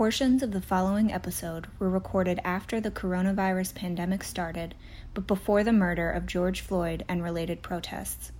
[0.00, 4.74] Portions of the following episode were recorded after the coronavirus pandemic started,
[5.12, 8.32] but before the murder of George Floyd and related protests.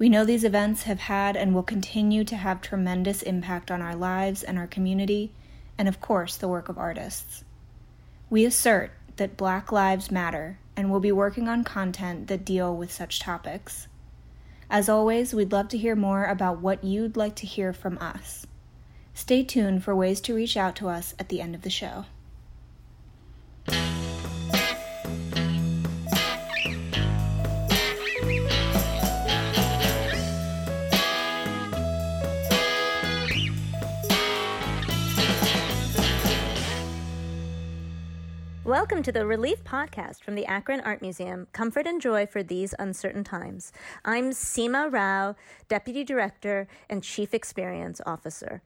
[0.00, 3.94] We know these events have had and will continue to have tremendous impact on our
[3.94, 5.32] lives and our community,
[5.78, 7.44] and of course, the work of artists.
[8.28, 12.90] We assert that Black Lives Matter and will be working on content that deal with
[12.90, 13.86] such topics.
[14.68, 18.44] As always, we'd love to hear more about what you'd like to hear from us.
[19.14, 22.04] Stay tuned for ways to reach out to us at the end of the show.
[38.64, 42.72] Welcome to the Relief Podcast from the Akron Art Museum Comfort and Joy for These
[42.78, 43.72] Uncertain Times.
[44.04, 45.34] I'm Seema Rao,
[45.68, 48.62] Deputy Director and Chief Experience Officer.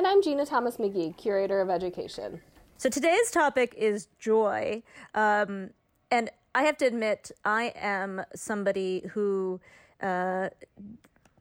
[0.00, 2.40] And I'm Gina Thomas McGee, Curator of Education.
[2.78, 4.82] So today's topic is joy.
[5.14, 5.72] Um,
[6.10, 9.60] and I have to admit, I am somebody who
[10.00, 10.48] uh,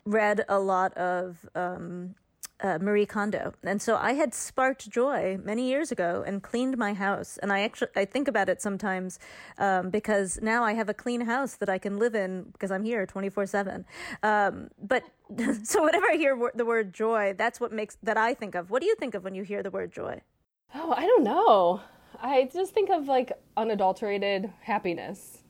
[0.03, 2.15] read a lot of um,
[2.61, 6.93] uh, Marie Kondo, and so I had sparked joy many years ago and cleaned my
[6.93, 7.37] house.
[7.37, 9.17] And I actually I think about it sometimes
[9.57, 12.83] um, because now I have a clean house that I can live in because I'm
[12.83, 13.85] here twenty four seven.
[14.23, 15.03] Um, but
[15.63, 18.69] so whenever I hear the word joy, that's what makes that I think of.
[18.69, 20.21] What do you think of when you hear the word joy?
[20.75, 21.81] Oh, I don't know.
[22.21, 25.43] I just think of like unadulterated happiness.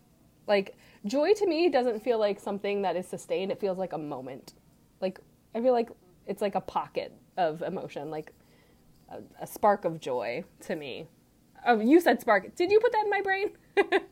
[0.47, 3.51] Like joy to me doesn't feel like something that is sustained.
[3.51, 4.53] It feels like a moment.
[5.01, 5.19] Like
[5.55, 5.89] I feel like
[6.29, 8.31] it's like a pocket of emotion, like
[9.09, 11.07] a, a spark of joy to me.
[11.65, 12.55] Oh, you said spark.
[12.55, 13.49] Did you put that in my brain?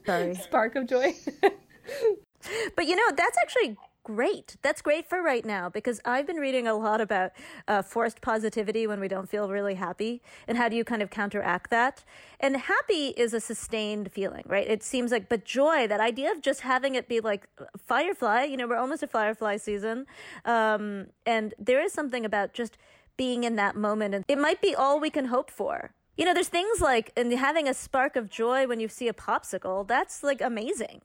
[0.05, 0.35] Sorry.
[0.41, 1.13] spark of joy.
[2.75, 3.77] but you know, that's actually
[4.07, 4.55] great.
[4.61, 7.31] That's great for right now because I've been reading a lot about
[7.67, 11.09] uh, forced positivity when we don't feel really happy and how do you kind of
[11.09, 12.05] counteract that.
[12.39, 14.65] And happy is a sustained feeling, right?
[14.65, 17.49] It seems like, but joy, that idea of just having it be like
[17.85, 20.05] firefly, you know, we're almost a firefly season.
[20.45, 22.77] Um, and there is something about just
[23.17, 25.91] being in that moment and it might be all we can hope for.
[26.15, 29.13] You know, there's things like and having a spark of joy when you see a
[29.13, 29.85] popsicle.
[29.85, 31.01] That's like amazing.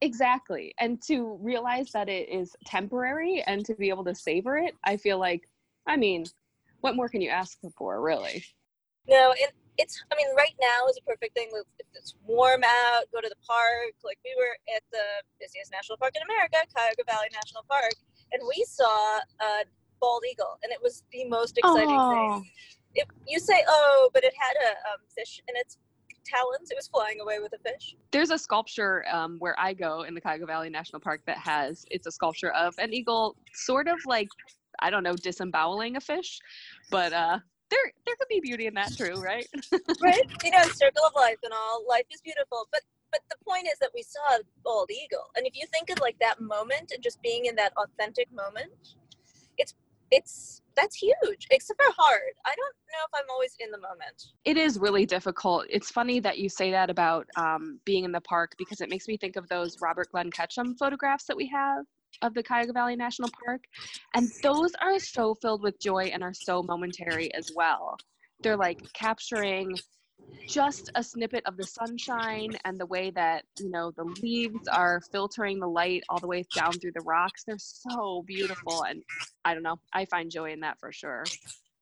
[0.00, 0.74] Exactly.
[0.78, 4.96] And to realize that it is temporary and to be able to savor it, I
[4.96, 5.48] feel like,
[5.86, 6.26] I mean,
[6.80, 8.44] what more can you ask for, really?
[9.08, 11.48] No, and it's, I mean, right now is a perfect thing.
[11.78, 13.94] If it's warm out, go to the park.
[14.04, 15.04] Like we were at the
[15.40, 17.94] busiest national park in America, Cuyahoga Valley National Park,
[18.32, 19.64] and we saw a
[20.00, 22.50] bald eagle, and it was the most exciting thing.
[22.94, 25.78] It, you say, oh, but it had a um, fish in its
[26.28, 26.70] talons.
[26.70, 27.94] It was flying away with a fish.
[28.10, 31.84] There's a sculpture um, where I go in the Cuyahoga Valley National Park that has
[31.90, 34.28] it's a sculpture of an eagle, sort of like
[34.80, 36.38] I don't know, disemboweling a fish,
[36.90, 37.38] but uh,
[37.70, 39.46] there there could be beauty in that too, right?
[40.02, 40.22] right.
[40.44, 41.84] You know, circle of life and all.
[41.88, 45.46] Life is beautiful, but but the point is that we saw a bald eagle, and
[45.46, 48.70] if you think of like that moment and just being in that authentic moment,
[50.10, 53.78] it's it's that's huge except for hard i don't know if i'm always in the
[53.78, 58.12] moment it is really difficult it's funny that you say that about um, being in
[58.12, 61.46] the park because it makes me think of those robert glenn ketchum photographs that we
[61.46, 61.84] have
[62.22, 63.64] of the Cuyahoga Valley National Park.
[64.14, 67.98] And those are so filled with joy and are so momentary as well.
[68.40, 69.76] They're like capturing
[70.46, 75.00] just a snippet of the sunshine and the way that you know the leaves are
[75.12, 77.44] filtering the light all the way down through the rocks.
[77.44, 79.02] They're so beautiful and
[79.44, 81.24] i don't know i find joy in that for sure.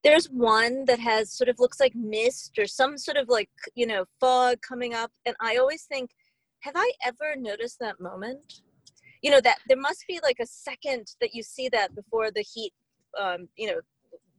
[0.02, 3.86] There's one that has sort of looks like mist or some sort of like you
[3.86, 6.10] know fog coming up and i always think
[6.60, 8.62] have i ever noticed that moment?
[9.22, 12.42] You know that there must be like a second that you see that before the
[12.42, 12.72] heat
[13.20, 13.80] um, you know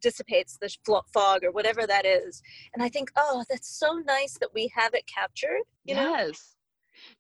[0.06, 0.70] dissipates the
[1.14, 2.42] fog or whatever that is.
[2.74, 6.32] And i think oh that's so nice that we have it captured yes know?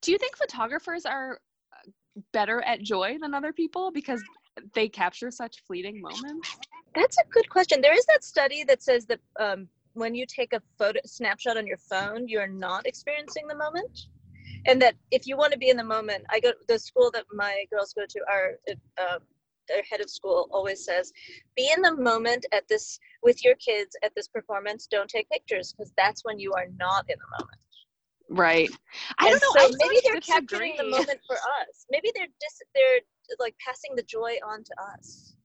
[0.02, 1.40] do you think photographers are
[1.74, 1.90] uh,
[2.32, 4.22] better at joy than other people because
[4.74, 6.58] they capture such fleeting moments?
[6.96, 7.82] That's a good question.
[7.82, 11.66] There is that study that says that um, when you take a photo snapshot on
[11.68, 14.08] your phone you're not experiencing the moment.
[14.68, 17.26] And that if you want to be in the moment i go the school that
[17.44, 18.48] my girls go to are
[19.04, 19.20] um,
[19.68, 21.12] their head of school always says
[21.56, 24.88] be in the moment at this with your kids at this performance.
[24.90, 27.60] Don't take pictures because that's when you are not in the moment.
[28.30, 28.70] Right.
[29.20, 31.86] I and don't know so maybe they're capturing the moment for us.
[31.92, 33.02] Maybe they're just they're
[33.40, 35.36] like passing the joy on to us.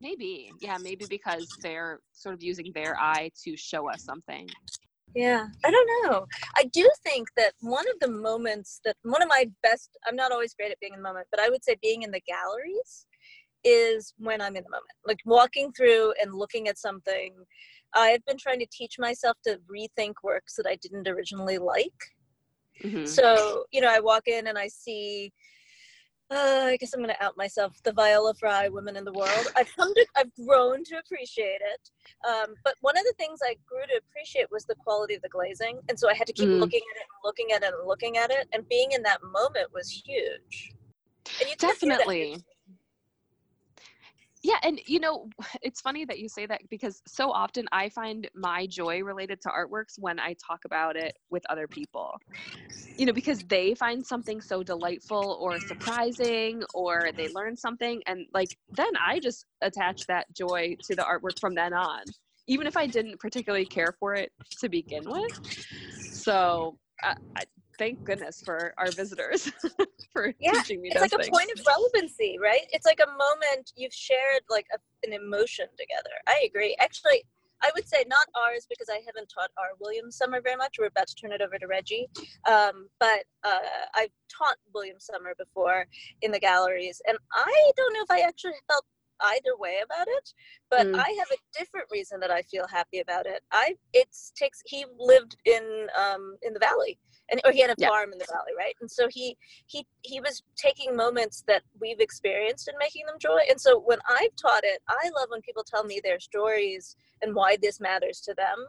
[0.00, 0.50] Maybe.
[0.60, 4.48] Yeah maybe because they're sort of using their eye to show us something.
[5.14, 6.26] Yeah i don't know.
[6.56, 10.32] I do think that one of the moments that one of my best i'm not
[10.32, 13.06] always great at being in the moment but i would say being in the galleries
[13.64, 17.34] is when I'm in the moment, like walking through and looking at something
[17.92, 22.14] I've been trying to teach myself to rethink works that I didn't originally like.
[22.84, 23.06] Mhm.
[23.06, 25.32] So, you know, I walk in and I see,
[26.30, 29.48] uh, I guess I'm going to out myself, the Viola Frey Women in the World.
[29.56, 31.90] I've come to, I've grown to appreciate it.
[32.28, 35.28] Um, but one of the things I grew to appreciate was the quality of the
[35.28, 35.80] glazing.
[35.88, 36.60] And so I had to keep Mm.
[36.60, 38.48] looking at it and looking at it and looking at it.
[38.52, 40.72] And being in that moment was huge.
[41.40, 41.98] And you can hear that.
[41.98, 42.44] Definitely.
[44.42, 45.28] Yeah, and you know,
[45.62, 49.48] it's funny that you say that because so often I find my joy related to
[49.48, 52.18] artworks when I talk about it with other people.
[52.96, 58.26] You know, because they find something so delightful or surprising or they learn something and
[58.34, 62.02] like then I just attach that joy to the artwork from then on,
[62.46, 65.40] even if I didn't particularly care for it to begin with.
[65.98, 67.42] So, I, I,
[67.80, 69.50] thank goodness for our visitors
[70.12, 72.66] for Yeah, teaching me It's those like a point of relevancy, right?
[72.72, 76.14] It's like a moment you've shared like a, an emotion together.
[76.28, 76.76] I agree.
[76.78, 77.24] Actually,
[77.62, 80.76] I would say not ours because I haven't taught our William Sommer very much.
[80.78, 82.06] We're about to turn it over to Reggie.
[82.46, 83.58] Um, but uh,
[83.94, 85.86] I've taught William Sommer before
[86.20, 88.84] in the galleries, and I don't know if I actually felt
[89.22, 90.32] either way about it
[90.70, 90.94] but Mm.
[90.98, 94.86] i have a different reason that i feel happy about it i it's takes he
[94.98, 96.98] lived in um in the valley
[97.30, 97.88] and or he had a Yeah.
[97.88, 98.74] farm in the valley right?
[98.80, 99.36] And so he
[99.66, 103.40] he he was taking moments that we've experienced and making them joy.
[103.48, 107.34] And so when i've taught it i love when people tell me their stories and
[107.34, 108.66] why this matters to them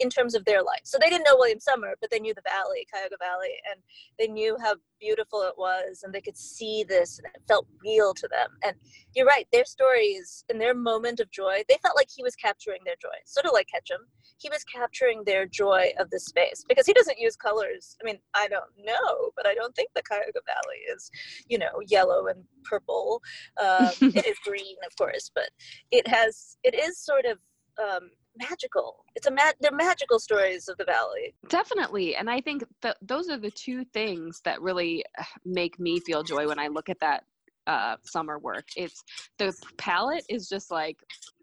[0.00, 2.42] in terms of their life so they didn't know william sommer but they knew the
[2.42, 3.80] valley cuyahoga valley and
[4.18, 8.14] they knew how beautiful it was and they could see this and it felt real
[8.14, 8.76] to them and
[9.14, 12.80] you're right their stories and their moment of joy they felt like he was capturing
[12.84, 14.00] their joy sort of like ketchum
[14.38, 17.96] he was capturing their joy of the space because he doesn't use colors.
[18.00, 21.10] I mean, I don't know, but I don't think the Cuyahoga Valley is,
[21.48, 23.20] you know, yellow and purple.
[23.60, 25.50] Um, it is green, of course, but
[25.90, 27.38] it has, it is sort of
[27.82, 29.04] um, magical.
[29.14, 31.34] It's a ma- they're magical stories of the valley.
[31.48, 32.16] Definitely.
[32.16, 32.64] And I think
[33.02, 36.88] those are the two things that really uh, make me feel joy when I look
[36.88, 37.24] at that
[37.66, 38.66] uh, sommer work.
[38.76, 39.02] It's
[39.38, 40.96] the palette is just like,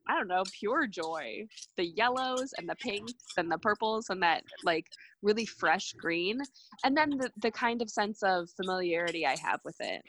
[0.08, 1.48] I don't know, pure joy.
[1.78, 4.86] The yellows and the pinks and the purples and that like
[5.22, 6.40] really fresh green.
[6.84, 10.02] And then the, the kind of sense of familiarity I have with it.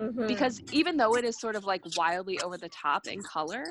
[0.00, 0.26] Mhm.
[0.26, 3.64] Because even though it is sort of like wildly over the top in color,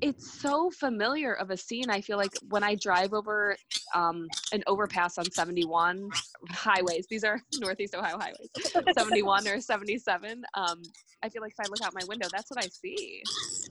[0.00, 1.90] it's so familiar of a scene.
[1.90, 3.56] I feel like when I drive over
[3.94, 6.08] um, an overpass on 71
[6.48, 8.48] highways, these are Northeast Ohio highways,
[8.94, 10.42] 71 or 77.
[10.54, 10.82] Um,
[11.22, 13.22] I feel like if I look out my window, that's what I see.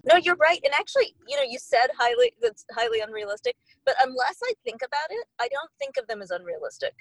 [0.05, 0.59] No, you're right.
[0.63, 3.55] And actually, you know, you said highly that's highly unrealistic,
[3.85, 6.93] but unless I think about it, I don't think of them as unrealistic.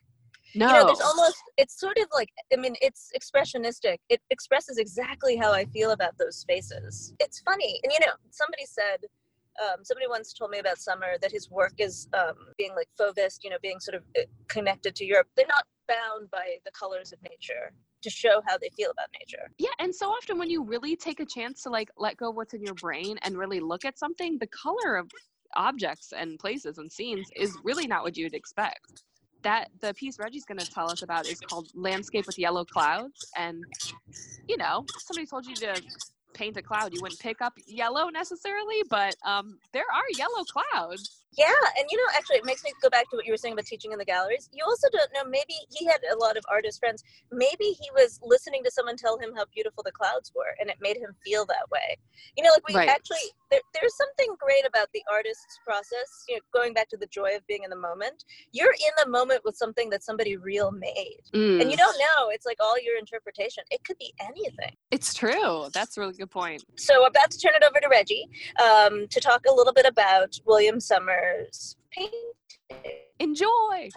[0.55, 3.99] No, you know there's almost it's sort of like i mean it's expressionistic.
[4.09, 7.15] It expresses exactly how i feel about those spaces.
[7.21, 7.81] It's funny.
[7.83, 9.05] And you know somebody said
[9.61, 13.45] um, somebody once told me about sommer that his work is um, being like fauvist
[13.45, 15.29] you know being sort of uh, connected to europe.
[15.37, 17.73] They're not bound by the colors of nature
[18.03, 19.51] to show how they feel about nature.
[19.59, 22.37] Yeah, and so often when you really take a chance to like let go of
[22.37, 25.11] what's in your brain and really look at something, the color of
[25.57, 29.03] objects and places and scenes is really not what you'd expect.
[29.43, 33.31] That the piece Reggie's going to tell us about is called "Landscape with Yellow Clouds,"
[33.37, 33.65] and
[34.49, 35.81] you know, somebody told you to
[36.35, 41.18] paint a cloud, you wouldn't pick up yellow necessarily, but um, there are yellow clouds.
[41.37, 43.53] Yeah, and you know, actually, it makes me go back to what you were saying
[43.53, 44.49] about teaching in the galleries.
[44.53, 47.05] You also don't know, maybe he had a lot of artist friends.
[47.31, 50.77] Maybe he was listening to someone tell him how beautiful the clouds were, and it
[50.81, 51.99] made him feel that way.
[52.37, 52.89] You know, like we Right.
[52.89, 53.19] actually,
[53.51, 57.37] there, there's something great about the artist's process, you know, going back to the joy
[57.37, 58.25] of being in the moment.
[58.53, 61.21] You're in the moment with something that somebody real made.
[61.35, 63.65] Mm, And you don't know, it's like all your interpretation.
[63.71, 64.77] It could be anything.
[64.91, 65.69] it's true.
[65.73, 66.65] That's a really good point.
[66.77, 68.29] So, about to turn it over to Reggie
[68.63, 70.81] um, to talk a little bit about William
[71.19, 72.33] Sommer's painting.
[73.19, 73.89] Enjoy.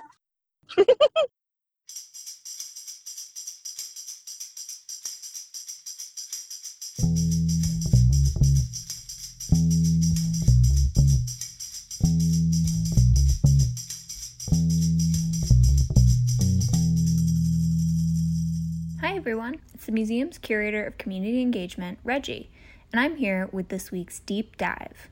[19.02, 19.60] Hi, everyone.
[19.74, 22.50] It's the museum's curator of community engagement, Reggie,
[22.92, 25.11] and I'm here with this week's deep dive.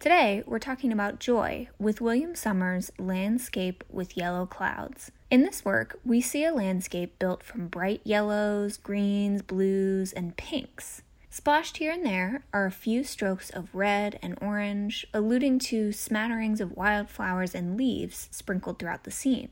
[0.00, 5.10] Today, we're talking about joy with William Sommer's Landscape with Yellow Clouds.
[5.28, 11.02] In this work, we see a landscape built from bright yellows, greens, blues, and pinks.
[11.30, 16.60] Splashed here and there are a few strokes of red and orange, alluding to smatterings
[16.60, 19.48] of wildflowers and leaves sprinkled throughout the scene.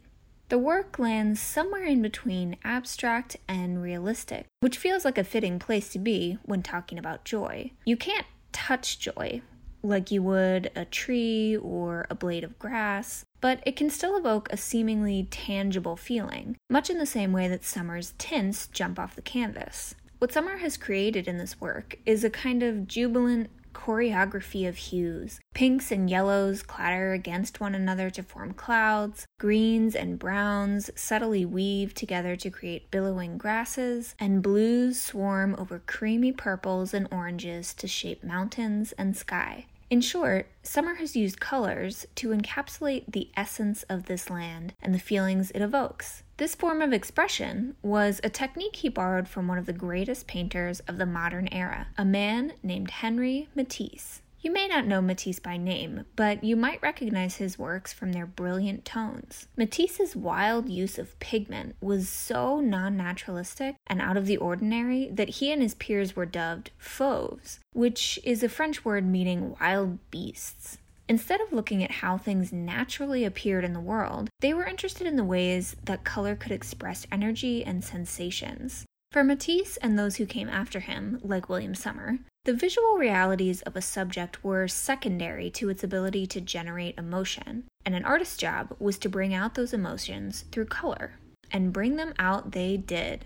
[0.49, 5.89] The work lands somewhere in between abstract and realistic, which feels like a fitting place
[5.89, 7.73] to be when talking about joy.
[7.85, 9.43] You can't touch joy,
[9.87, 14.53] like you would a tree or a blade of grass, but it can still evoke
[14.53, 19.23] a seemingly tangible feeling, much in the same way that sommer's tints jump off the
[19.23, 19.95] canvas.
[20.19, 25.39] What Sommer has created in this work is a kind of jubilant choreography of hues.
[25.53, 31.93] Pinks and yellows clatter against one another to form clouds, greens and browns subtly weave
[31.93, 38.25] together to create billowing grasses, and blues swarm over creamy purples and oranges to shape
[38.25, 39.67] mountains and sky.
[39.89, 44.99] In short, Sommer has used colors to encapsulate the essence of this land and the
[44.99, 46.25] feelings it evokes.
[46.39, 50.81] This form of expression was a technique he borrowed from one of the greatest painters
[50.81, 54.23] of the modern era, a man named Henri Matisse.
[54.47, 58.27] You may not know Matisse by name, but you might recognize his works from their
[58.27, 59.49] brilliant tones.
[59.57, 65.29] Matisse's wild use of pigment was so non naturalistic and out of the ordinary that
[65.29, 70.79] he and his peers were dubbed fauves, which is a French word meaning wild beasts.
[71.09, 75.17] Instead of looking at how things naturally appeared in the world, they were interested in
[75.17, 78.87] the ways that color could express energy and sensations.
[79.11, 83.75] For Matisse and those who came after him, like William Sommer, the visual realities of
[83.75, 88.99] a subject were secondary to its ability to generate emotion, and an artist's job was
[88.99, 91.19] to bring out those emotions through color.
[91.51, 93.25] And bring them out they did.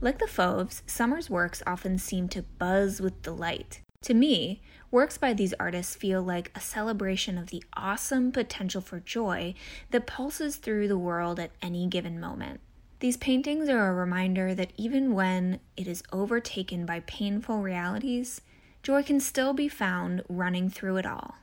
[0.00, 3.80] Like the Fauves, Sommer's works often seem to buzz with delight.
[4.02, 4.62] To me,
[4.92, 9.54] works by these artists feel like a celebration of the awesome potential for joy
[9.90, 12.60] that pulses through the world at any given moment.
[13.00, 18.42] These paintings are a reminder that even when it is overtaken by painful realities,
[18.82, 21.36] joy can still be found running through it all.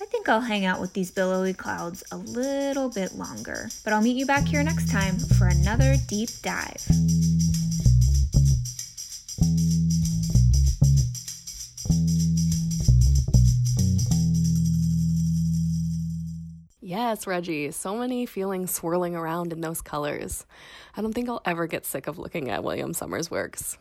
[0.00, 4.02] I think I'll hang out with these billowy clouds a little bit longer, but I'll
[4.02, 6.84] meet you back here next time for another deep dive.
[16.80, 20.44] Yes, Reggie, so many feelings swirling around in those colors.
[20.96, 23.78] I don't think I'll ever get sick of looking at William Sommer's works.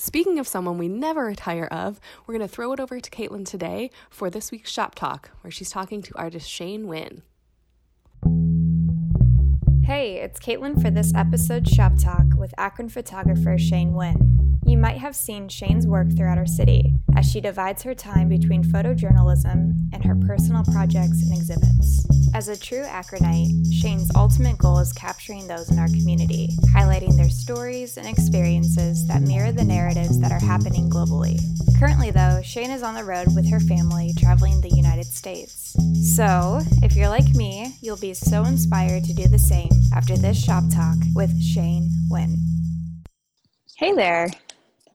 [0.00, 3.44] Speaking of someone we never tire of, we're going to throw it over to Caitlin
[3.44, 7.22] today for this week's Shop Talk, where she's talking to artist Shane Wynn.
[9.82, 14.60] Hey, it's Caitlin for this episode Shop Talk with Akron photographer Shane Wynn.
[14.64, 18.62] You might have seen Shane's work throughout our city as she divides her time between
[18.62, 21.97] photojournalism and her personal projects and exhibits.
[22.48, 27.28] As a true Akronite, Shane's ultimate goal is capturing those in our community, highlighting their
[27.28, 31.38] stories and experiences that mirror the narratives that are happening globally.
[31.78, 35.76] Currently, though, Shane is on the road with her family traveling the United States.
[36.16, 40.42] So, if you're like me, you'll be so inspired to do the same after this
[40.42, 42.34] shop talk with Shane Wynn.
[43.76, 44.30] Hey there.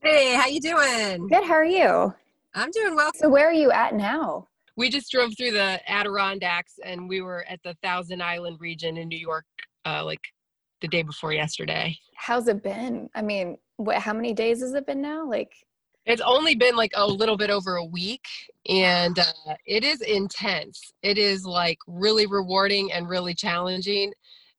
[0.02, 1.28] Hey, how you doing?
[1.28, 1.44] Good.
[1.44, 2.14] How are you?
[2.52, 3.12] I'm doing well.
[3.14, 4.48] So, where are you at now?
[4.76, 9.08] We just drove through the Adirondacks, and we were at the Thousand Island region in
[9.08, 9.44] New York,
[9.84, 10.20] uh, like
[10.80, 11.96] the day before yesterday.
[12.16, 13.08] How's it been?
[13.14, 13.98] I mean, what?
[13.98, 15.28] How many days has it been now?
[15.28, 15.52] Like,
[16.06, 18.24] it's only been like a little bit over a week,
[18.68, 20.92] and uh, it is intense.
[21.02, 24.12] It is like really rewarding and really challenging,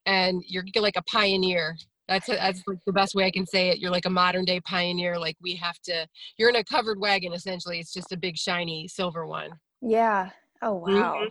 [0.05, 1.75] and you're like a pioneer
[2.07, 3.79] that's a, that's like the best way I can say it.
[3.79, 5.17] You're like a modern day pioneer.
[5.17, 6.07] Like we have to.
[6.37, 7.79] You're in a covered wagon essentially.
[7.79, 9.51] It's just a big shiny silver one.
[9.81, 10.29] Yeah.
[10.61, 11.15] Oh wow.
[11.19, 11.29] Mm-hmm.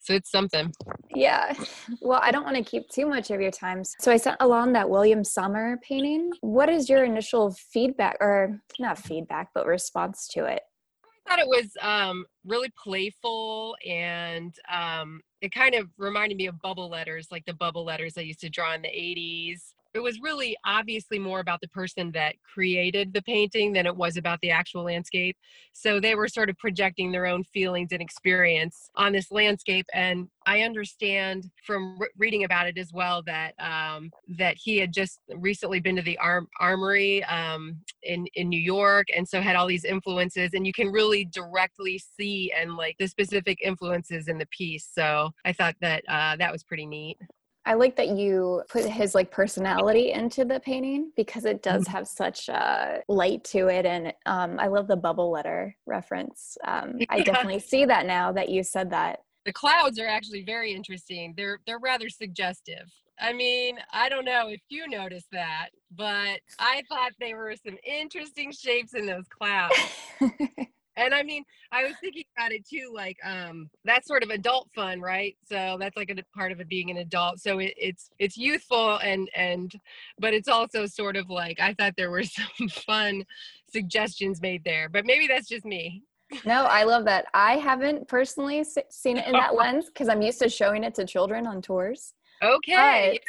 [0.00, 0.72] So it's something.
[1.14, 1.54] Yeah.
[2.00, 3.84] Well, I don't want to keep too much of your time.
[3.84, 6.32] So I sent along that William Sommer painting.
[6.40, 10.62] What is your initial feedback, or not feedback, but response to it?
[11.04, 16.60] I thought it was um, really playful and um, it kind of reminded me of
[16.60, 20.20] bubble letters, like the bubble letters I used to draw in the 80s it was
[20.20, 24.50] really obviously more about the person that created the painting than it was about the
[24.50, 25.36] actual landscape.
[25.72, 29.86] So they were sort of projecting their own feelings and experience on this landscape.
[29.92, 34.92] And I understand from re- reading about it as well that um, that he had
[34.92, 39.56] just recently been to the arm- armory um, in in New York, and so had
[39.56, 44.38] all these influences, and you can really directly see and like the specific influences in
[44.38, 44.88] the piece.
[44.92, 47.18] So I thought that uh, that was pretty neat.
[47.64, 51.92] I like that you put his like personality into the painting because it does mm-hmm.
[51.92, 56.56] have such a light to it, and um, I love the bubble letter reference.
[56.66, 59.20] Um, I definitely see that now that you said that.
[59.44, 61.34] The clouds are actually very interesting.
[61.36, 62.90] They're they're rather suggestive.
[63.20, 67.76] I mean, I don't know if you noticed that, but I thought they were some
[67.84, 69.76] interesting shapes in those clouds.
[70.96, 74.68] and i mean i was thinking about it too like um that's sort of adult
[74.74, 78.10] fun right so that's like a part of it being an adult so it, it's
[78.18, 79.74] it's youthful and and
[80.18, 83.24] but it's also sort of like i thought there were some fun
[83.70, 86.02] suggestions made there but maybe that's just me
[86.46, 87.26] No, I love that.
[87.34, 91.04] I haven't personally seen it in that lens because I'm used to showing it to
[91.04, 92.14] children on tours.
[92.42, 93.20] Okay.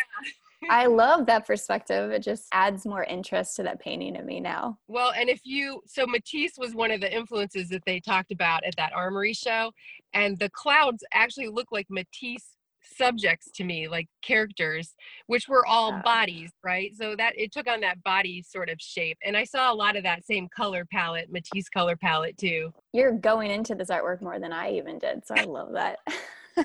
[0.70, 2.12] I love that perspective.
[2.12, 4.78] It just adds more interest to that painting to me now.
[4.88, 8.64] Well, and if you, so Matisse was one of the influences that they talked about
[8.64, 9.72] at that armory show,
[10.14, 12.56] and the clouds actually look like Matisse
[12.96, 14.94] subjects to me like characters
[15.28, 16.94] which were all bodies right?
[16.96, 19.96] So that it took on that body sort of shape and i saw a lot
[19.96, 22.74] of that same color palette matisse color palette too.
[22.92, 26.00] You're going into this artwork more than i even did so i love that.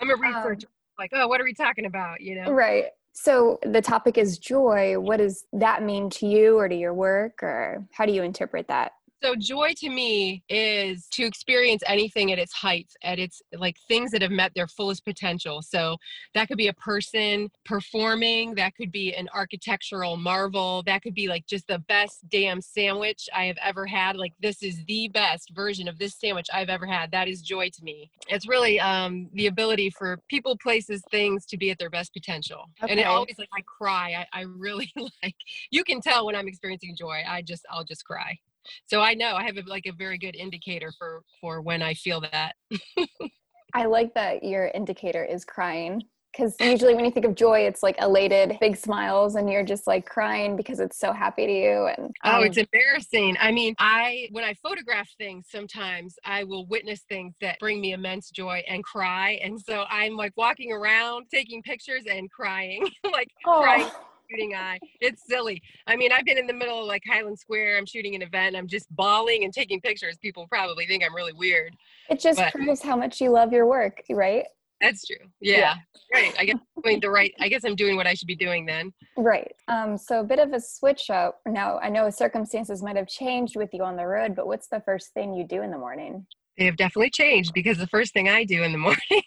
[0.00, 2.20] I'm a researcher um, like oh what are we talking about?
[2.20, 2.50] You know?
[2.50, 4.98] Right so the topic is joy.
[4.98, 8.68] What does that mean to you or to your work, or how do you interpret
[8.68, 8.92] that?
[9.22, 14.12] So joy to me is to experience anything at its height, at its like things
[14.12, 15.60] that have met their fullest potential.
[15.60, 15.98] So
[16.34, 21.28] that could be a person performing, that could be an architectural marvel, that could be
[21.28, 24.16] like just the best damn sandwich I have ever had.
[24.16, 27.10] Like this is the best version of this sandwich I've ever had.
[27.10, 28.10] That is joy to me.
[28.28, 32.64] It's really um, the ability for people, places, things to be at their best potential.
[32.82, 32.92] Okay.
[32.92, 34.24] And it always like I cry.
[34.32, 34.90] I, I really
[35.22, 35.36] like
[35.70, 37.22] you can tell when I'm experiencing joy.
[37.28, 38.38] I just I'll just cry
[38.86, 41.94] so i know i have a, like a very good indicator for for when i
[41.94, 42.52] feel that
[43.74, 46.02] i like that your indicator is crying
[46.32, 49.86] because usually when you think of joy it's like elated big smiles and you're just
[49.86, 53.74] like crying because it's so happy to you and um, oh it's embarrassing i mean
[53.78, 58.62] i when i photograph things sometimes i will witness things that bring me immense joy
[58.68, 63.60] and cry and so i'm like walking around taking pictures and crying like oh.
[63.62, 63.90] crying
[64.30, 64.78] shooting eye.
[65.00, 65.62] It's silly.
[65.86, 67.78] I mean, I've been in the middle of like Highland Square.
[67.78, 68.56] I'm shooting an event.
[68.56, 70.16] I'm just bawling and taking pictures.
[70.18, 71.76] People probably think I'm really weird.
[72.08, 74.44] It just but, proves how much you love your work, right?
[74.80, 75.16] That's true.
[75.40, 75.58] Yeah.
[75.58, 75.74] yeah.
[76.12, 76.34] Right.
[76.38, 77.34] I guess I'm doing the right.
[77.38, 78.92] I guess I'm doing what I should be doing then.
[79.16, 79.52] Right.
[79.68, 79.98] Um.
[79.98, 81.40] So a bit of a switch up.
[81.46, 84.80] Now I know circumstances might have changed with you on the road, but what's the
[84.80, 86.26] first thing you do in the morning?
[86.56, 89.22] They have definitely changed because the first thing I do in the morning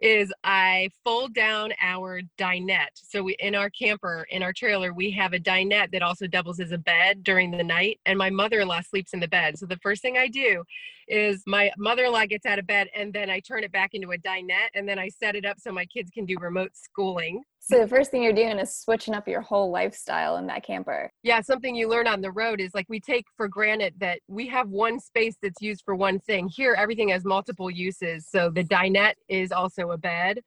[0.00, 2.94] is I fold down our dinette.
[2.94, 6.60] So we in our camper, in our trailer, we have a dinette that also doubles
[6.60, 8.00] as a bed during the night.
[8.06, 9.58] And my mother-in-law sleeps in the bed.
[9.58, 10.64] So the first thing I do
[11.10, 14.18] is my mother-in-law gets out of bed and then I turn it back into a
[14.18, 17.42] dinette and then I set it up so my kids can do remote schooling.
[17.62, 21.12] So the first thing you're doing is switching up your whole lifestyle in that camper.
[21.22, 24.48] Yeah, something you learn on the road is like we take for granted that we
[24.48, 26.48] have one space that's used for one thing.
[26.48, 28.26] Here everything has multiple uses.
[28.28, 30.40] So the dinette is also a bed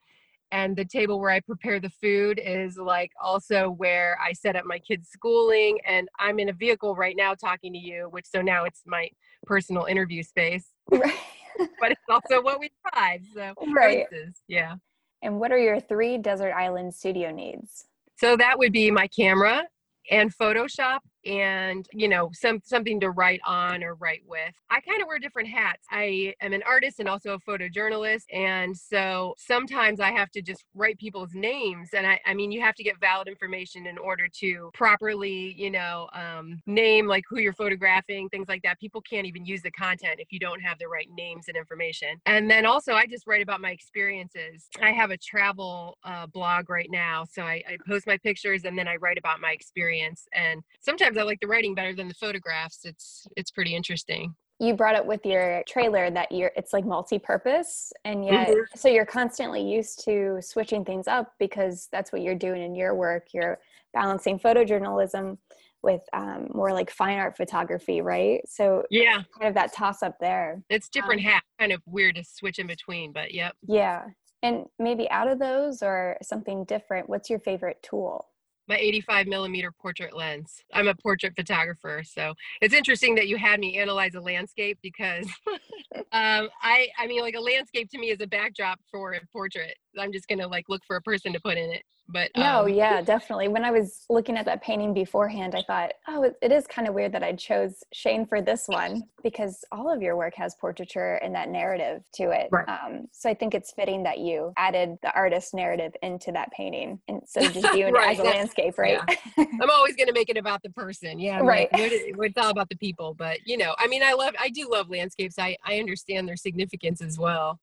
[0.54, 4.66] and the table where I prepare the food is like also where I set up
[4.66, 5.80] my kids' schooling.
[5.84, 9.10] And I'm in a vehicle right now talking to you, which so now it's my
[9.46, 10.68] personal interview space.
[10.92, 11.16] Right.
[11.80, 13.22] but it's also what we drive.
[13.32, 14.08] So right.
[14.48, 14.76] yeah.
[15.22, 17.86] And what are your three desert island studio needs?
[18.18, 19.64] So that would be my camera
[20.10, 24.54] and Photoshop and you know some something to write on or write with.
[24.70, 25.86] I kind of wear different hats.
[25.92, 30.64] I am an artist and also a photojournalist and so sometimes i have to just
[30.74, 34.28] write people's names and i, I mean you have to get valid information in order
[34.40, 38.80] to properly you know um, name like who you're photographing things like that.
[38.80, 42.20] People can't even use the content if you don't have the right names and information.
[42.26, 44.68] And then also i just write about my experiences.
[44.82, 48.78] I have a travel uh, blog right now so I, I post my pictures and
[48.78, 52.08] then i write about my experience and sometimes sometimes I like the writing better than
[52.08, 52.80] the photographs.
[52.84, 54.36] It's it's pretty interesting.
[54.60, 58.78] You brought up with your trailer that you're it's like multi-purpose and yet mm-hmm.
[58.78, 62.96] so you're constantly used to switching things up because that's what you're doing in your
[62.96, 63.28] work.
[63.34, 63.60] You're
[63.94, 65.38] balancing photojournalism
[65.82, 68.42] with um, more like fine art photography, right?
[68.48, 70.64] So yeah, kind of that toss up there.
[70.70, 73.56] It's different um, hat, kind of weird to switch in between, but yep.
[73.68, 74.06] Yeah,
[74.44, 77.10] and maybe out of those or something different.
[77.10, 78.30] What's your favorite tool?
[78.68, 80.64] My 85 millimeter portrait lens.
[80.74, 85.28] I'm a portrait photographer, so it's interesting that you had me analyze a landscape because
[86.12, 89.76] um, I, I mean, like a landscape to me is a backdrop for a portrait.
[90.00, 91.84] I'm just gonna like look for a person to put in it.
[92.10, 93.48] But no, um, yeah, definitely.
[93.48, 96.88] When I was looking at that painting beforehand, I thought, oh, it, it is kind
[96.88, 100.56] of weird that I chose Shane for this one because all of your work has
[100.56, 102.50] portraiture and that narrative to it.
[102.52, 102.68] Right.
[102.68, 107.00] Um, so I think it's fitting that you added the artist narrative into that painting
[107.08, 109.00] instead of just viewing right, it as a landscape, right?
[109.38, 109.46] Yeah.
[109.62, 111.20] I'm always gonna make it about the person.
[111.20, 111.72] Yeah, right.
[111.72, 114.70] Like, it's all about the people, but you know, I mean, I love, I do
[114.70, 115.40] love landscapes.
[115.40, 117.60] I I understand their significance as well.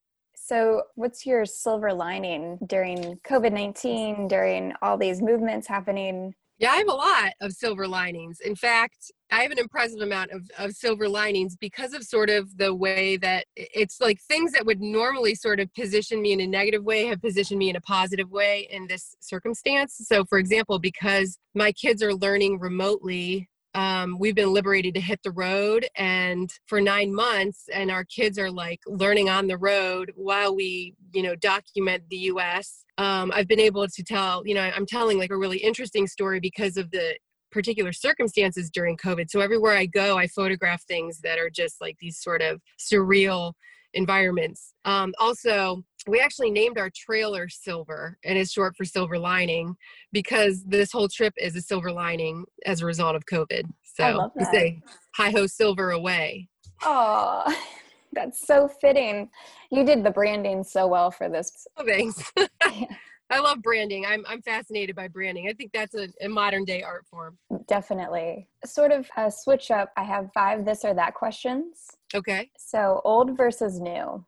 [0.51, 6.35] So, what's your silver lining during COVID 19, during all these movements happening?
[6.59, 8.41] Yeah, I have a lot of silver linings.
[8.41, 12.59] In fact, I have an impressive amount of, of silver linings because of sort of
[12.59, 16.49] the way that it's like things that would normally sort of position me in a
[16.49, 19.99] negative way have positioned me in a positive way in this circumstance.
[20.01, 25.20] So, for example, because my kids are learning remotely um, we've been liberated to hit
[25.22, 30.12] the road and for nine months and our kids are like learning on the road
[30.16, 34.70] while we you know document the us um, i've been able to tell you know
[34.74, 37.16] i'm telling like a really interesting story because of the
[37.52, 39.28] particular circumstances during covid.
[39.30, 43.52] So everywhere i go i photograph things that are just like these sort of surreal
[43.94, 44.74] environments.
[44.85, 49.74] Um, also, we actually named our trailer Silver, and it's short for Silver Lining
[50.12, 53.64] because this whole trip is a silver lining as a result of COVID.
[53.83, 54.81] So we say,
[55.16, 56.48] "Hi ho, silver away."
[56.83, 57.44] Oh,
[58.12, 59.31] that's so fitting.
[59.70, 61.66] You did the branding so well for this.
[61.76, 62.33] Oh, thanks.
[63.31, 64.05] I love branding.
[64.05, 65.49] I'm I'm fascinated by branding.
[65.49, 67.38] I think that's a, a modern day art form.
[67.69, 68.49] Definitely.
[68.64, 69.93] Sort of a switch up.
[69.97, 71.87] I have five this or that questions.
[72.14, 72.51] Okay.
[72.59, 74.25] So old versus new.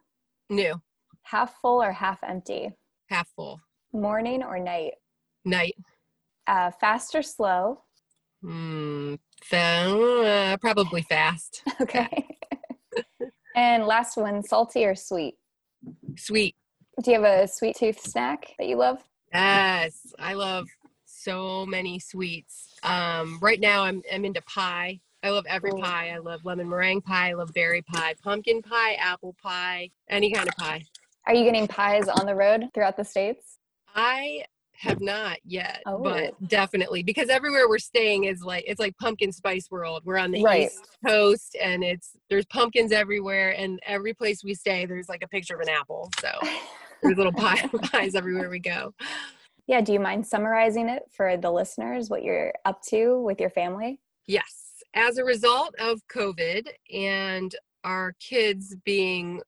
[0.49, 0.81] New.
[1.25, 2.71] Half full or half empty.
[3.09, 3.61] Half full.
[3.93, 4.93] Morning or night.
[5.45, 5.75] Night.
[6.47, 7.83] Uh, fast or slow.
[8.43, 9.15] Hmm.
[9.53, 11.63] Uh, probably fast.
[11.81, 12.27] okay.
[13.57, 15.35] and last one, salty or sweet.
[16.17, 16.55] Sweet.
[17.03, 18.99] Do you have a sweet tooth snack that you love?
[19.35, 20.69] Yes, I love
[21.05, 22.77] so many sweets.
[22.85, 25.01] Um, right now, I'm I'm into pie.
[25.25, 26.11] I love every pie.
[26.15, 27.31] I love lemon meringue pie.
[27.31, 30.85] I love berry pie, pumpkin pie, apple pie, any kind of pie.
[31.27, 33.59] Are you getting pies on the road throughout the states?
[33.95, 35.99] I have not yet, oh.
[35.99, 40.03] but definitely because everywhere we're staying is like it's like pumpkin spice world.
[40.05, 40.67] We're on the right.
[40.67, 45.29] east coast and it's there's pumpkins everywhere and every place we stay there's like a
[45.29, 46.11] picture of an apple.
[46.21, 46.31] So
[47.03, 48.95] there's little pie, pies everywhere we go.
[49.67, 53.51] Yeah, do you mind summarizing it for the listeners what you're up to with your
[53.51, 54.01] family?
[54.27, 54.83] Yes.
[54.95, 59.41] As a result of COVID and our kids being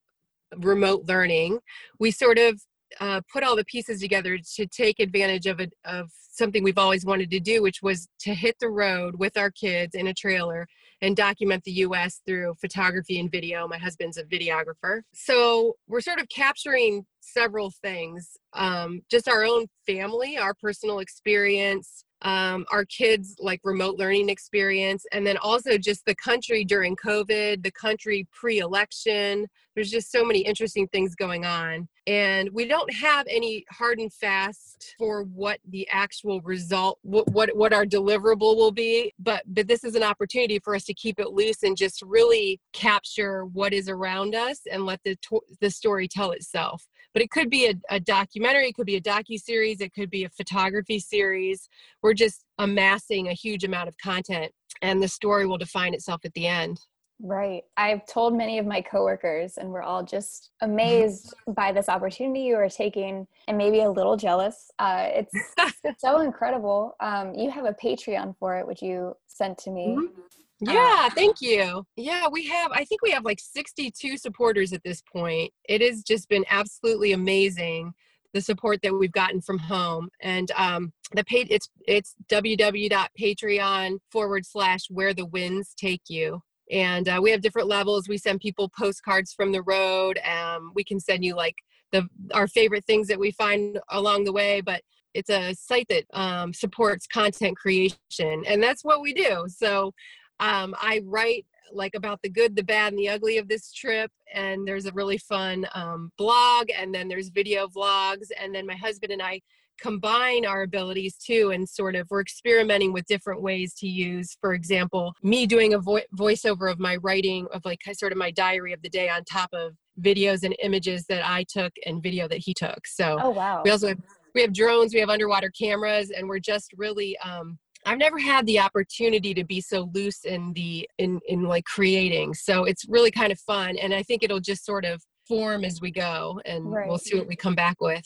[0.57, 1.59] remote learning,
[1.99, 2.61] we sort of
[3.01, 7.05] uh, put all the pieces together to take advantage of, a, of something we've always
[7.05, 10.67] wanted to do, which was to hit the road with our kids in a trailer
[11.05, 13.69] and document the US through photography and video.
[13.69, 15.03] My husband's a videographer.
[15.13, 22.05] So we're sort of capturing several things um, just our own family, our personal experience,
[22.23, 27.63] um, our kids like remote learning experience and then also just the country during covid
[27.63, 31.89] the country pre-election there's just so many interesting things going on.
[32.07, 37.57] And we don't have any hard and fast for what the actual result what what,
[37.57, 41.19] what our deliverable will be but but this is an opportunity for us to keep
[41.19, 45.71] it loose and just really capture what is around us and let the to- the
[45.71, 46.87] story tell itself.
[47.15, 50.11] But it could be a, a documentary it could be a docu series it could
[50.11, 51.69] be a photography series.
[52.03, 56.35] We're just amassing a huge amount of content and the story will define itself at
[56.35, 56.79] the end
[57.21, 57.63] Right.
[57.77, 62.57] I've told many of my coworkers, and we're all just amazed by this opportunity you
[62.57, 64.71] are taking and maybe a little jealous.
[64.79, 65.33] Uh, it's
[65.99, 66.97] so incredible.
[67.01, 69.97] Um, you have a Patreon for it, which you sent to me.
[69.97, 70.71] Mm-hmm.
[70.71, 71.85] Yeah, thank you.
[71.97, 75.53] Yeah, we have, I think we have like 62 supporters at this point.
[75.69, 77.93] It has just been absolutely amazing
[78.33, 84.45] the support that we've gotten from home and um the page it's it's www.patreon forward
[84.45, 88.71] slash where the winds take you and uh, we have different levels we send people
[88.77, 91.57] postcards from the road um, we can send you like
[91.93, 96.05] the our favorite things that we find along the way but it's a site that
[96.13, 99.93] um, supports content creation and that's what we do so
[100.41, 104.11] um, I write like about the good, the bad, and the ugly of this trip.
[104.33, 108.29] And there's a really fun um, blog, and then there's video vlogs.
[108.41, 109.41] And then my husband and I
[109.81, 114.55] combine our abilities too and sort of we're experimenting with different ways to use for
[114.55, 118.73] example me doing a vo- voiceover of my writing of like sort of my diary
[118.73, 122.39] of the day on top of videos and images that i took and video that
[122.39, 123.99] he took so oh wow we also have
[124.35, 128.47] we have drones we have underwater cameras and we're just really um, I've never had
[128.47, 132.35] the opportunity to be so loose in the in in like creating.
[132.35, 135.81] So it's really kind of fun and I think it'll just sort of form as
[135.81, 136.89] we go and right.
[136.89, 138.05] we'll see what we come back with.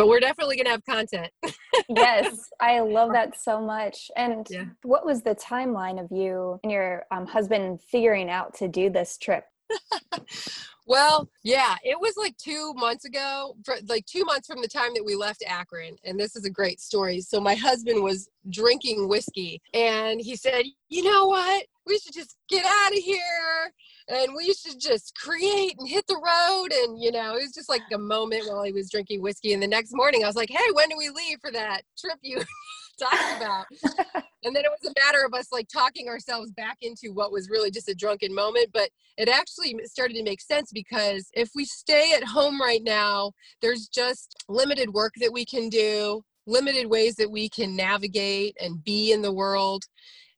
[0.00, 1.30] But we're definitely going to have content.
[1.90, 4.10] yes, I love that so much.
[4.16, 4.64] And yeah.
[4.82, 9.18] what was the timeline of you and your um, husband figuring out to do this
[9.18, 9.44] trip?
[10.86, 14.90] Well, yeah, it was like two months ago, for, like two months from the time
[14.94, 15.94] that we left Akron.
[16.02, 17.20] And this is a great story.
[17.20, 21.64] So, my husband was drinking whiskey and he said, You know what?
[21.86, 23.72] We should just get out of here
[24.10, 26.68] and we should just create and hit the road.
[26.72, 29.52] And, you know, it was just like a moment while he was drinking whiskey.
[29.52, 32.18] And the next morning, I was like, Hey, when do we leave for that trip
[32.22, 32.42] you
[32.98, 33.66] talked about?
[34.44, 37.50] and then it was a matter of us like talking ourselves back into what was
[37.50, 41.64] really just a drunken moment but it actually started to make sense because if we
[41.64, 47.16] stay at home right now there's just limited work that we can do limited ways
[47.16, 49.84] that we can navigate and be in the world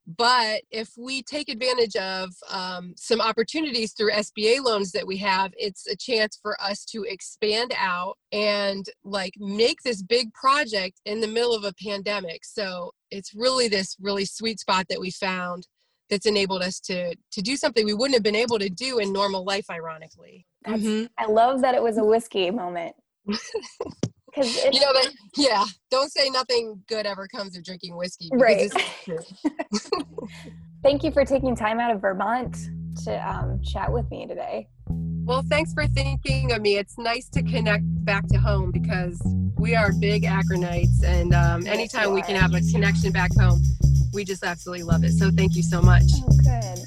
[0.07, 5.53] But if we take advantage of um, some opportunities through SBA loans that we have,
[5.57, 11.21] it's a chance for us to expand out and like make this big project in
[11.21, 12.45] the middle of a pandemic.
[12.45, 15.67] So it's really this really sweet spot that we found
[16.11, 19.13] that's enabled us to to do something we wouldn't have been able to do in
[19.13, 21.07] normal life ironically mm-hmm.
[21.17, 22.95] i love that it was a whiskey moment
[24.33, 28.73] because you know that yeah don't say nothing good ever comes of drinking whiskey right
[30.83, 32.57] thank you for taking time out of vermont
[33.05, 34.69] to um, chat with me today
[35.25, 39.21] well thanks for thinking of me it's nice to connect back to home because
[39.59, 43.63] we are big akronites and um, yes, anytime we can have a connection back home
[44.13, 45.13] we just absolutely love it.
[45.13, 46.03] So thank you so much.
[46.15, 46.85] Oh, good.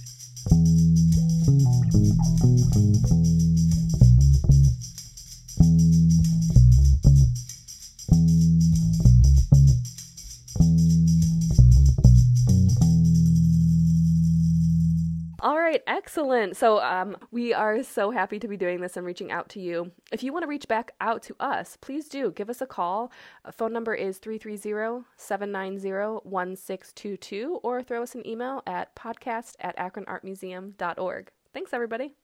[15.45, 16.57] All right, excellent.
[16.57, 19.91] So, um, we are so happy to be doing this and reaching out to you.
[20.11, 23.11] If you want to reach back out to us, please do give us a call.
[23.43, 29.77] A phone number is 330 790 1622 or throw us an email at podcast at
[29.77, 31.29] akronartmuseum.org.
[31.53, 32.15] Thanks, everybody.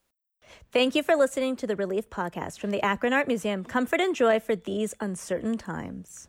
[0.72, 3.64] Thank you for listening to the Relief Podcast from the Akron Art Museum.
[3.64, 6.28] Comfort and joy for these uncertain times.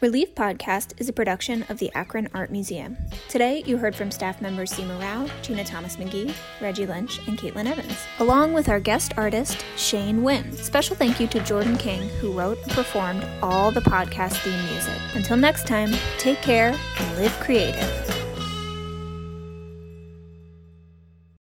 [0.00, 2.96] Relief Podcast is a production of the Akron Art Museum.
[3.28, 7.66] Today, you heard from staff members Seema Rao, Gina Thomas McGee, Reggie Lynch, and Caitlin
[7.66, 10.52] Evans, along with our guest artist, Shane Wynn.
[10.52, 15.00] Special thank you to Jordan King, who wrote and performed all the podcast theme music.
[15.14, 18.23] Until next time, take care and live creative.